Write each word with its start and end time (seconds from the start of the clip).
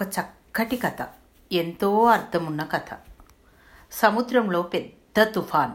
ఒక 0.00 0.08
చక్కటి 0.20 0.76
కథ 0.76 1.06
ఎంతో 1.52 2.04
అర్థమున్న 2.04 2.62
కథ. 2.62 2.98
సముద్రంలో 3.92 4.62
పెద్ద 4.62 5.22
తుఫాన్ 5.22 5.72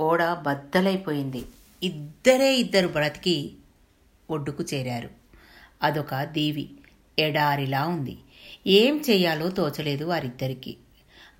ఓడ 0.00 0.24
బద్దలైపోయింది. 0.24 1.44
ఇద్దరే 1.82 2.54
ఇద్దరు 2.56 2.88
బ్రతికి 2.88 3.52
ఒడ్డుకు 4.30 4.64
చేరారు. 4.74 5.10
అదొక 5.82 6.22
దీవి 6.22 6.70
ఎడారిలా 7.18 7.86
ఉంది. 7.86 8.18
ఏం 8.66 9.00
చేయాలో 9.10 9.50
తోచలేదు 9.50 10.04
వారిద్దరికీ. 10.04 10.76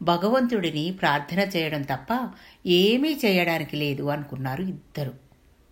భగవంతుడిని 0.02 0.92
ప్రార్థన 0.92 1.38
చేయడం 1.38 1.82
తప్ప 1.82 2.30
ఏమీ 2.66 3.20
చేయడానికి 3.24 3.76
లేదు 3.76 4.02
అనుకున్నారు 4.02 4.62
ఇద్దరు. 4.62 5.14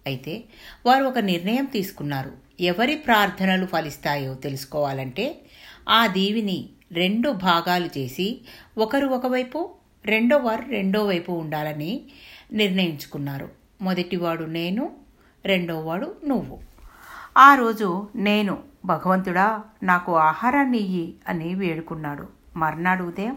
అయితే 0.06 0.44
వారు 0.86 1.04
ఒక 1.04 1.18
నిర్ణయం 1.18 1.64
తీసుకున్నారు. 1.64 2.49
ఎవరి 2.60 2.96
ప్రార్థనలు 2.96 3.66
ఫలిస్తాయో 3.66 4.34
తెలుసుకోవాలంటే 4.34 5.40
ఆ 5.88 6.06
దీవిని 6.06 6.68
రెండు 6.92 7.30
భాగాలు 7.30 7.98
చేసి 7.98 8.40
ఒకరు 8.78 9.06
ఒకవైపు 9.06 9.70
రెండో 10.06 10.36
వారు 10.36 10.62
రెండో 10.68 11.06
వైపు 11.06 11.32
ఉండాలని 11.32 12.02
నిర్ణయించుకున్నారు. 12.52 13.48
మొదటివాడు 13.80 14.44
నేను 14.44 14.96
రెండోవాడు 15.44 16.14
నువ్వు. 16.26 16.58
ఆ 17.38 17.54
రోజు 17.54 18.08
నేను 18.16 18.58
భగవంతుడా 18.84 19.62
నాకు 19.82 20.16
ఆహారాన్ని 20.16 20.78
ఇయ్యి 20.78 21.14
అని 21.28 21.54
వేడుకున్నాడు. 21.54 22.28
మర్నాడు 22.56 23.04
ఉదయం 23.04 23.36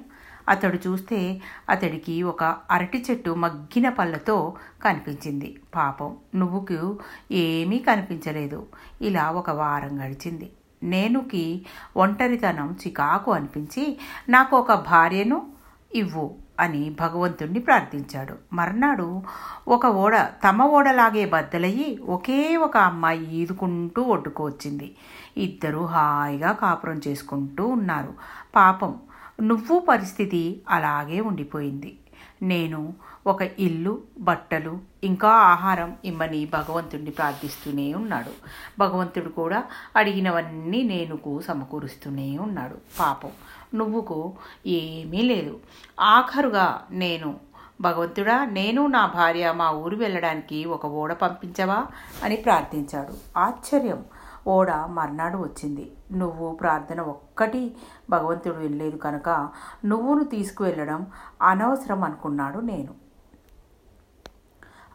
అతడు 0.49 0.79
చూస్తే 0.87 1.41
అతడికి 1.69 2.23
ఒక 2.23 2.55
అరటి 2.71 3.05
చెట్టు 3.11 3.31
మగ్గిన 3.31 3.89
పళ్ళతో 3.89 4.53
కనిపించింది. 4.83 5.59
పాపం 5.75 6.15
నువ్వుకు 6.35 6.99
ఏమీ 7.31 7.79
కనిపించలేదు. 7.79 8.65
ఇలా 9.01 9.31
ఒక 9.31 9.49
వారం 9.49 10.05
గడిచింది. 10.05 10.51
నేనుకి 10.83 11.65
ఒంటరితనం 11.97 12.77
చికాకు 12.87 13.31
అనిపించి 13.31 13.99
నాకు 14.29 14.57
ఒక 14.57 14.73
భార్యను 14.73 15.47
ఇవ్వు 15.95 16.35
అని 16.59 16.95
భగవంతుణ్ణి 16.99 17.59
ప్రార్థించాడు. 17.59 18.35
మర్నాడు 18.53 19.21
ఒక 19.67 19.85
ఓడ 19.85 20.17
తమ 20.17 20.63
ఓడలాగే 20.63 21.25
బద్దలయ్యి 21.25 21.97
ఒకే 21.97 22.57
ఒక 22.57 22.77
అమ్మాయి 22.77 23.35
ఈదుకుంటూ 23.35 24.01
ఒడ్డుకు 24.01 24.45
వచ్చింది. 24.45 24.95
ఇద్దరు 25.37 25.85
హాయిగా 25.85 26.51
కాపురం 26.51 27.01
చేసుకుంటూ 27.07 27.67
ఉన్నారు. 27.67 28.13
పాపం 28.55 28.99
నువ్వు 29.41 29.79
పరిస్థితి 29.79 30.61
అలాగే 30.69 31.21
ఉండిపోయింది. 31.21 31.97
నేను 32.41 32.93
ఒక 33.27 33.41
ఇల్లు 33.41 34.01
బట్టలు 34.19 34.79
ఇంకా 35.03 35.29
ఆహారం 35.29 35.95
ఇమ్మని 36.05 36.45
భగవంతుడిని 36.45 37.11
ప్రార్థిస్తూనే 37.11 37.93
ఉన్నాడు. 37.93 38.31
భగవంతుడు 38.79 39.29
కూడా 39.29 39.63
అడిగినవన్నీ 39.95 40.83
నేనుకు 40.83 41.41
సమకూరుస్తూనే 41.41 42.37
ఉన్నాడు. 42.37 42.77
పాపం 42.99 43.31
నువ్వుకు 43.73 44.33
ఏమీ 44.67 45.21
లేదు. 45.21 45.59
ఆఖరుగా 45.99 46.81
నేను 46.91 47.35
భగవంతుడా 47.81 48.45
నేను 48.45 48.87
నా 48.87 49.05
భార్య 49.05 49.51
మా 49.51 49.71
ఊరు 49.71 49.95
వెళ్ళడానికి 49.95 50.65
ఒక 50.65 50.85
ఓడ 50.85 51.13
పంపించవా 51.13 51.85
అని 52.23 52.35
ప్రార్థించాడు. 52.35 53.39
ఆశ్చర్యం. 53.39 54.05
ఓడ 54.47 54.71
మర్నాడు 54.71 55.37
వచ్చింది. 55.37 55.91
నువ్వు 56.11 56.51
ప్రార్థన 56.51 57.01
ఒక్కటి 57.01 57.75
భగవంతుడు 58.09 58.57
వెళ్ళలేదు 58.57 58.97
కనుక 58.97 59.49
నువ్వును 59.85 60.23
తీసుకువెళ్ళడం 60.23 61.07
అనవసరం 61.41 62.03
అనుకున్నాడు 62.03 62.59
నేను. 62.59 62.93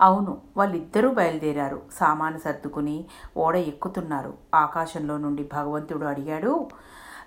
అవును 0.01 0.39
వాళ్ళిద్దరూ 0.57 1.11
బయలుదేరారు. 1.11 1.83
సామాను 1.93 2.39
సర్దుకుని 2.39 3.05
ఓడ 3.37 3.57
ఎక్కుతున్నారు. 3.57 4.35
ఆకాశంలో 4.55 5.19
నుండి 5.19 5.49
భగవంతుడు 5.53 6.05
అడిగాడు 6.05 6.69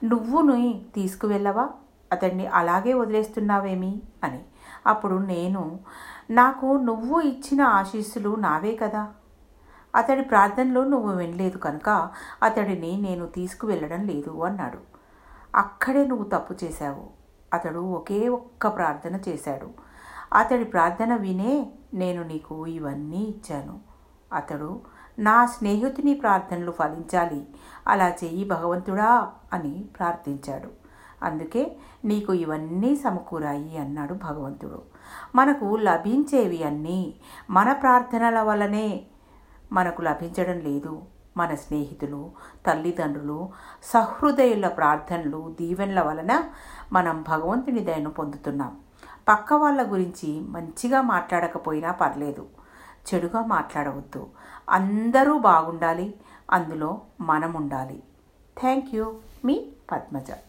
నువ్వుని 0.04 0.86
తీసుకువెళ్ళవా? 0.96 1.70
అతన్ని 2.12 2.48
అలాగే 2.48 2.94
వదిలేస్తున్నావేమి? 2.94 4.02
అని. 4.24 4.44
అప్పుడు 4.88 5.16
నేను 5.16 5.80
నాకు 6.30 6.66
నువ్వు 6.66 7.22
ఇచ్చిన 7.22 7.62
ఆశీస్సులు 7.62 8.36
నావే 8.36 8.76
కదా. 8.76 9.08
అతడి 9.96 10.22
ప్రార్థనలో 10.22 10.84
నువ్వు 10.84 11.12
వినలేదు 11.12 11.58
కనుక 11.58 12.10
అతడిని 12.44 13.02
నేను 13.02 13.26
తీసుకువెళ్ళడం 13.26 14.08
లేదు 14.08 14.44
అన్నాడు. 14.44 14.78
అక్కడే 15.56 16.08
నువ్వు 16.08 16.26
తప్పు 16.26 16.56
చేశావు. 16.64 17.08
అతడు 17.54 17.80
ఒకే 17.80 18.30
ఒక్క 18.30 18.68
ప్రార్థన 18.68 19.20
చేశాడు. 19.30 19.70
అతడి 20.34 20.64
ప్రార్థన 20.64 21.16
వినే 21.16 21.72
నేను 21.94 22.24
నీకు 22.24 22.68
ఇవన్నీ 22.68 23.24
ఇచ్చాను. 23.24 23.80
అతడు 24.34 24.82
నా 25.20 25.46
స్నేహితుని 25.46 26.14
ప్రార్థనలు 26.14 26.72
ఫలించాలి. 26.72 27.48
అలా 27.88 28.10
చెయ్యి 28.10 28.46
భగవంతుడా 28.46 29.32
అని 29.54 29.86
ప్రార్థించాడు. 30.00 30.70
అందుకే 31.24 31.78
నీకు 32.06 32.34
ఇవన్నీ 32.34 32.96
సమకూరాయి 32.96 33.78
అన్నాడు 33.78 34.14
భగవంతుడు. 34.14 34.82
మనకు 35.36 35.76
లభించేవి 35.76 36.64
అన్నీ 36.64 37.14
మన 37.50 37.74
ప్రార్థనల 37.74 38.42
వల్లనే 38.42 39.02
మనకు 39.72 40.02
లభించడం 40.02 40.60
లేదు. 40.60 41.02
మన 41.38 41.56
స్నేహితులు 41.56 42.32
తల్లిదండ్రులు 42.68 43.50
సహృదయుల 43.84 44.68
ప్రార్థనలు 44.68 45.56
దీవెనల 45.60 46.02
వలన 46.02 46.44
మనం 46.94 47.22
భగవంతుని 47.22 47.80
దయను 47.80 48.10
పొందుతున్నాం. 48.10 48.78
పక్క 49.28 49.54
వాళ్ళ 49.54 49.92
గురించి 49.92 50.40
మంచిగా 50.40 51.02
మాట్లాడకపోయినా 51.02 51.92
పర్లేదు. 51.92 52.46
చెడుగా 53.14 53.46
మాట్లాడవద్దు. 53.46 54.28
అందరూ 54.70 55.40
బాగుండాలి. 55.40 56.14
అందులో 56.52 57.02
మనం 57.22 57.54
ఉండాలి 57.54 58.04
థ్యాంక్ 58.60 58.96
యూ. 58.96 59.16
మీ 59.46 59.66
పద్మజ. 59.92 60.32